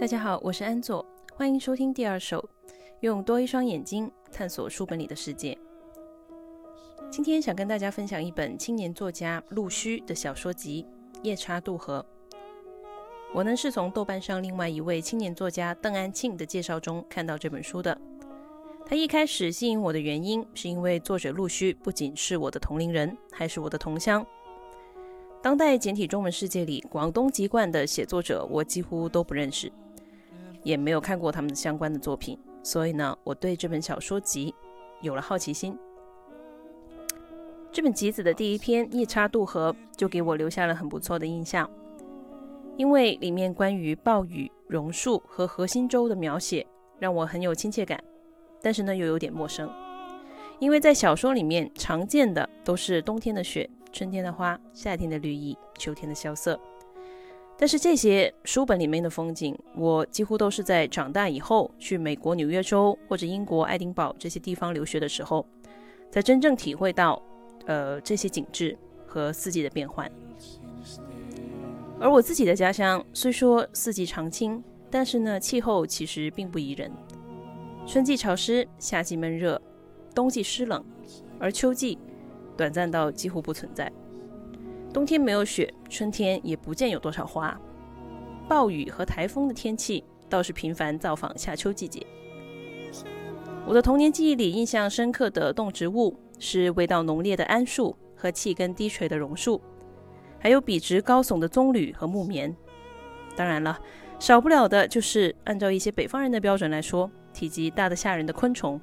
[0.00, 1.04] 大家好，我是安佐，
[1.34, 2.42] 欢迎收听第二首，
[3.00, 5.58] 用多一双眼睛探索书本里的世界。
[7.10, 10.86] 今天想跟大家分享一本青年作家陆虚的小说集
[11.22, 12.02] 《夜叉渡河》。
[13.34, 18.00] 我呢是从豆瓣上另外一位青年作家邓安庆的介绍中看到这本书的。
[18.86, 24.26] 他一开始吸引我的原因，是因为作者陆虚不仅是我的同龄人，还是我的同乡。
[25.42, 29.70] 当代简体中文世界里，广东籍贯的写作者我几乎都不认识，
[30.62, 34.54] 也没有看过他们的相关的作品，所以呢，我对这本小说集
[35.00, 35.76] 有了好奇心。
[37.72, 41.70] 这本集子的第一篇《夜叉渡河》就给我留下了很不错的印象，
[42.76, 46.66] 因为里面关于暴雨、榕树和核心洲的描写
[46.98, 48.02] 让我很有亲切感，
[48.60, 49.70] 但是呢又有点陌生，
[50.58, 53.68] 因为在小说里面常见的都是冬天的雪。
[53.92, 56.56] 春天的花，夏天的绿意，秋天的萧瑟。
[57.60, 65.44] 但是这些书本里面的风景，我几乎都是在长大以后去美国纽约州或者英国爱丁堡这些地方留学的时候，
[66.10, 67.22] 才真正体会到，
[67.66, 68.74] 呃，这些景致
[69.06, 70.10] 和四季的变换。
[72.00, 76.90] 而我自己的家乡虽说四季常青，但是呢，气候其实并不宜人。
[77.86, 79.60] 春季潮湿，夏季闷热，
[80.14, 80.82] 冬季湿冷，
[81.38, 81.98] 而秋季。
[82.56, 83.90] 短暂到几乎不存在。
[84.92, 87.58] 冬天没有雪，春天也不见有多少花。
[88.48, 92.04] 暴雨和台风的天气倒是频繁造访夏秋季节。
[93.66, 99.60] 我的童年记忆里印象深刻的动植物是味道浓烈的桉树和气根低垂的榕树，
[100.40, 102.54] 还有笔直高耸的棕榈和木棉。
[103.36, 103.78] 当然了，
[104.18, 108.80] 少不了的就是按照一些北方人的标准来说，体积大得吓人的昆虫。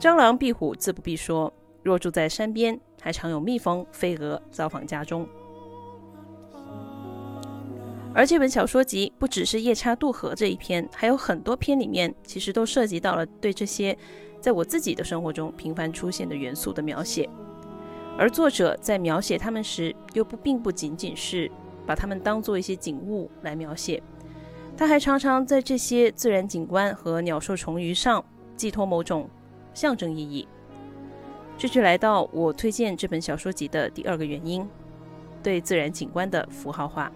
[0.00, 2.80] 蟑螂、壁虎自不必说，若住在山边。
[3.00, 5.26] 还常有蜜蜂、飞蛾造访家中，
[8.14, 13.96] 而这本小说集不只是夜叉渡河这一篇，还有很多篇里面其实都涉及到了对这些
[14.40, 17.28] 在我自己的生活中频繁出现的元素的描写，
[18.18, 21.50] 而作者在描写他们时，又不并不仅仅是
[21.86, 24.02] 把他们当做一些景物来描写，
[24.76, 28.24] 他还常常在这些自然景观和鸟兽虫鱼上
[28.56, 29.30] 寄托某种
[29.72, 30.48] 象征意义。
[31.58, 34.64] 这就来到我推荐这本小说集的第二个原因：
[35.42, 37.10] 对自然景观的符号化。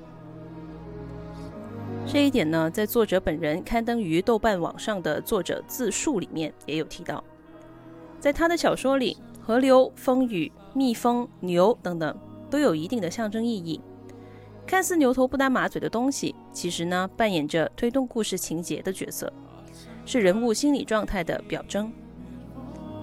[2.04, 7.22] 这一点呢，在作者本人刊登于豆瓣网上的作者自述里面也有提到。
[8.18, 12.18] 在他的小说里，河流、风雨、蜜蜂、牛等等
[12.50, 13.80] 都有一定的象征意义。
[14.66, 19.32] 看似牛头不搭马嘴的东西，其实呢，扮演着推动故事情节的角色，
[20.04, 21.92] 是人物心理状态的表征。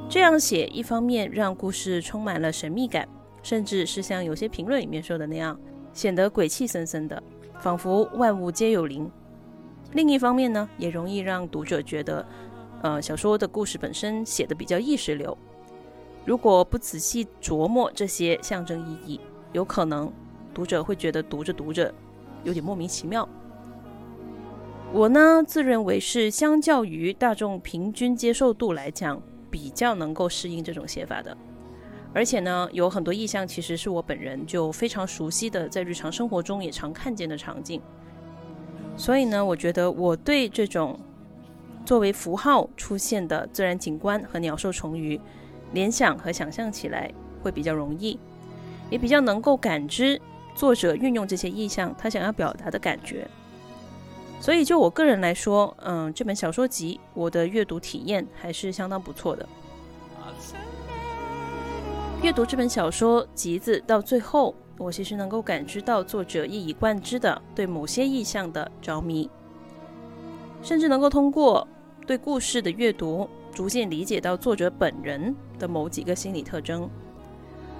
[0.09, 3.07] 这样写，一方面让故事充满了神秘感，
[3.43, 5.57] 甚至是像有些评论里面说的那样，
[5.93, 7.21] 显得鬼气森森的，
[7.59, 9.07] 仿佛万物皆有灵；
[9.93, 12.25] 另一方面呢，也容易让读者觉得，
[12.81, 15.37] 呃，小说的故事本身写的比较意识流。
[16.25, 19.21] 如果不仔细琢磨这些象征意义，
[19.53, 20.11] 有可能
[20.55, 21.93] 读者会觉得读着读着
[22.43, 23.29] 有点莫名其妙。
[24.91, 29.21] 我呢，自认为是相较于大众平均接受度来讲。
[29.49, 31.35] 比较能够适应这种写法的，
[32.13, 37.81] 而且呢，有很多意象其实是我本人就非常熟悉的，在日常生活中也常看见的场景。
[38.95, 40.99] 所以呢，我觉得我对这种
[41.85, 45.19] 作为符号出现的自然景观和鸟兽虫鱼，
[45.73, 47.11] 联想和想象起来
[47.41, 48.19] 会比较容易，
[48.89, 50.21] 也比较能够感知
[50.53, 53.25] 作者运用这些意象他想要表达的感觉。
[54.41, 59.47] 所以，就我个人来说，嗯，这本小说集我的阅读体验还是相当不错的。
[62.21, 69.29] 阅读这本小说集子到最后，我其实能够感知到作者一以贯之的对某些意象的着迷，
[70.61, 71.67] 甚至能够通过
[72.07, 76.89] 对故事的阅读，逐渐理解到作者本人的某几个心理特征。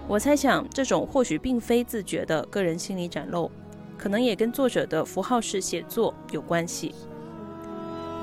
[0.07, 3.49] 我猜想，这种或许并非自觉的个人心理展露。
[3.99, 6.95] 可能也跟作者的符号式写作有关系，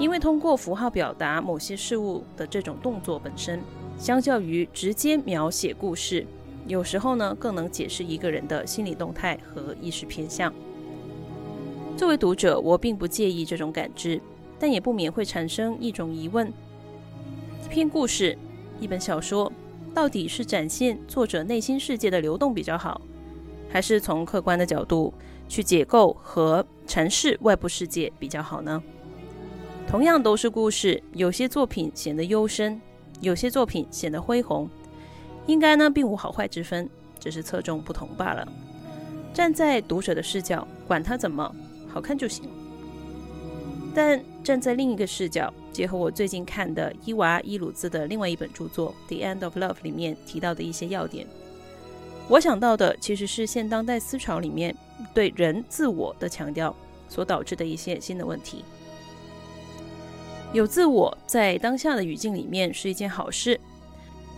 [0.00, 3.60] 因为通过符号表达某些事物的这种动作本身，
[3.98, 6.26] 相较于直接描写故事，
[6.66, 10.50] 有时候呢更能解释一个人的心理动态和意识偏向。
[11.94, 14.18] 作为读者，我并不介意这种感知，
[14.58, 16.50] 但也不免会产生一种疑问：
[17.64, 18.36] 一篇故事、
[18.80, 19.52] 一本小说，
[19.94, 22.98] 到底是展现作者内心世界的流动比较好，
[23.70, 25.12] 还是从客观的角度？
[25.48, 28.82] 去解构和阐释外部世界比较好呢？
[29.88, 32.80] 同样都是故事，有些作品显得幽深，
[33.20, 34.68] 有些作品显得恢宏，
[35.46, 36.90] 应该呢并无好坏之分，
[37.20, 38.46] 只是侧重不同罢了。
[39.32, 41.54] 站在读者的视角，管它怎么
[41.88, 42.48] 好看就行。
[43.94, 51.26] 但站在另一个视角，结合我最近看的伊娃·伊鲁兹的另外一本著作《The End of Love》里面提到的一些要点，
[52.28, 54.76] 我想到的其实是现当代思潮里面
[55.16, 56.76] 对人自我的强调
[57.08, 58.62] 所导致的一些新的问题。
[60.52, 63.58] 有自我在当下的语境里面是一件好事，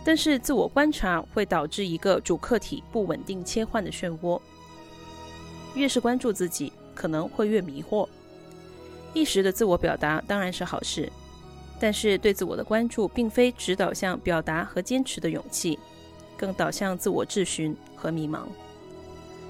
[0.05, 4.39] 但是自我观察会导致一个主客体不稳定切换的漩涡。
[5.75, 8.07] 越是关注自己，可能会越迷惑。
[9.13, 11.11] 一时的自我表达当然是好事，
[11.77, 15.77] 但是对自我的关注并非只导向表达和坚持的勇气，
[16.37, 18.43] 更导向自我质询和迷茫。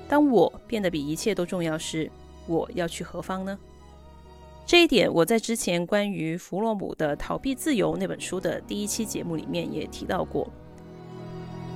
[0.10, 2.12] 当我变得比一切都重要时，
[2.48, 3.58] 我要去何方呢？
[4.66, 10.50] 这一点我在之前关于弗洛姆的《逃避自由》那本书的第一期节目里面也提到过。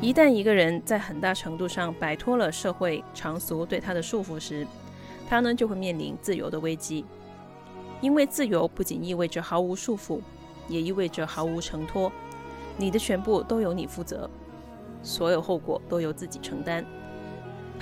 [0.02, 4.66] 一旦一个人在很大程度上摆脱了社会常俗对他的束缚时，
[5.30, 7.06] 他呢就会面临自由的危机。
[8.02, 10.20] 因为自由不仅意味着毫无束缚，
[10.68, 12.12] 也意味着毫无承托。
[12.78, 14.30] 你的全部都由你负责，
[15.04, 16.84] 所有后果都由自己承担。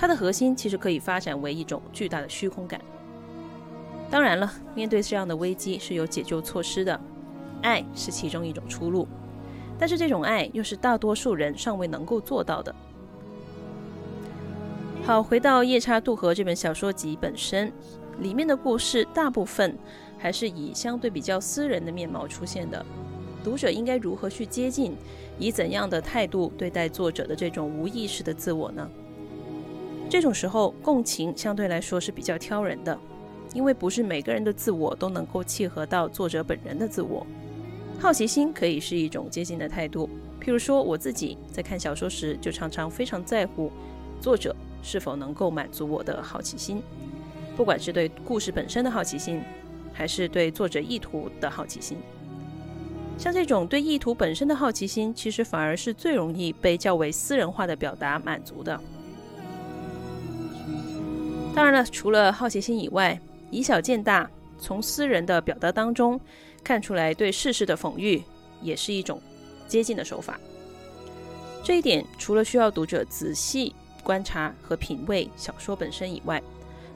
[0.02, 2.80] 它的核心其实可以发展为一种巨大的虚空感。
[4.10, 7.00] 当然了，面对这样的危机是有解救措施的，
[7.62, 9.06] 爱是其中一种出路。
[9.78, 12.74] 但是这种爱又是大多数人尚未能够做到的。
[15.04, 17.72] 好，回到《夜叉渡河》这本小说集本身，
[18.18, 19.78] 里面的故事大部分
[20.18, 22.84] 还是以相对比较私人的面貌出现的。
[23.44, 24.96] 读者应该如何去接近，
[25.38, 28.90] 以怎样的态度对待作者的这种无意识的自我呢？
[30.12, 32.98] 这种时候，共情相对来说是比较挑人的，
[33.54, 37.26] 因为不是每个人的自我都能够契合到作者本人的自我。
[37.98, 43.72] 好奇心可以是一种接近的态度，譬如说我自己在看小说时，就常常非常在乎
[44.20, 46.82] 作者是否能够满足我的好奇心，
[47.56, 49.40] 不管是对故事本身的好奇心，
[49.94, 51.96] 还是对作者意图的好奇心。
[53.16, 58.78] 像这种对意图本身的好奇心，其实反而是最容易被较为私人化的表达满足的。
[61.54, 63.20] 当然了，除了好奇心以外，
[63.50, 66.20] 以小见大，从私人的表达当中。
[66.64, 68.22] 看出来对世事的讽喻，
[68.60, 69.20] 也是一种
[69.66, 70.38] 接近的手法。
[71.64, 76.40] 这一点除了需要读者仔细观察和品味小说本身以外，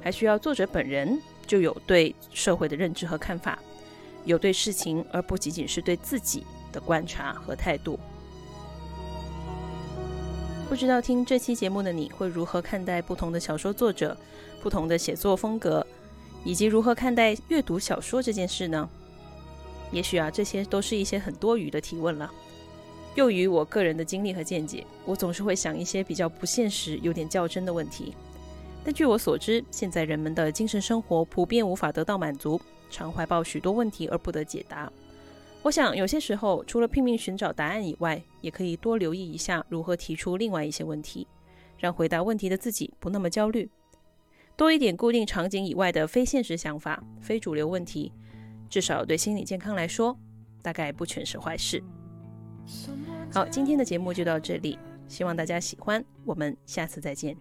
[0.00, 3.58] 还需要作者本人就有对社会的认知和看法，
[4.25, 7.99] 有对事情而不仅仅是对自己的观察和态度。
[10.68, 14.16] 不知道听这期节目的你会如何看待不同的小说作者、
[14.60, 15.86] 不同的写作风格，
[16.44, 18.88] 以及如何看待阅读小说这件事呢？
[19.92, 22.28] 也许啊，这些都是一些很多余的提问了。
[23.14, 28.12] 由于我个人的经历和见解，我总是会想一些比较不现实、有点较真的问题。
[28.84, 32.60] 但据我所知，现在人们的精神生活普遍无法得到满足，
[32.90, 34.92] 常怀抱许多问题而不得解答。
[35.66, 41.26] 我想有些时候除了拼命寻找答案以外也可以多留意一下如何提出另外一些问题
[41.76, 43.68] 让回答问题的自己不那么焦虑。
[44.56, 48.12] 多一点固定场景以外的非现实想法非主流问题
[48.70, 50.16] 至少对心理健康来说
[50.62, 51.82] 大概不全是坏事。
[53.32, 54.78] 好今天的节目就到这里
[55.08, 57.36] 希望大家喜欢我们下次再见。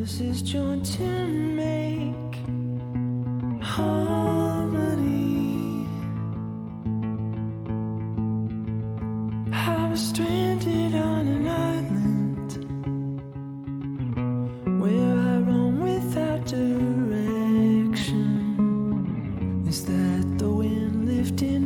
[0.00, 2.14] is joined to make
[3.62, 5.06] harmony.
[9.52, 12.50] I was stranded on an island
[14.80, 18.24] where I roam without direction.
[19.68, 21.59] Is that the wind lifting?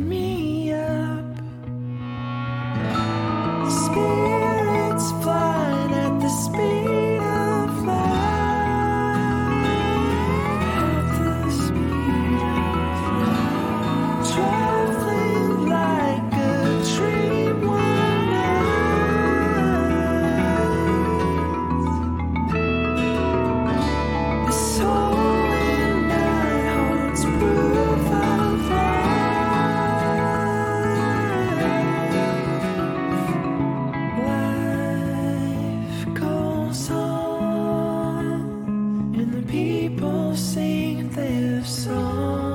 [39.95, 42.54] people sing their song.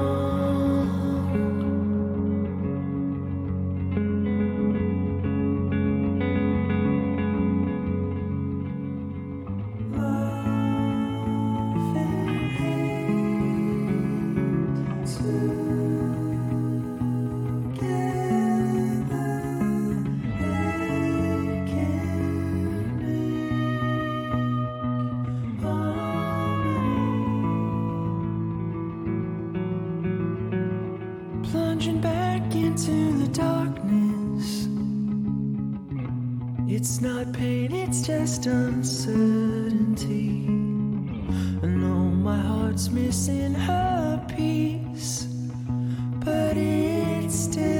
[38.30, 40.46] past uncertainty.
[41.62, 45.24] I know my heart's missing her piece,
[46.24, 47.79] but it's still.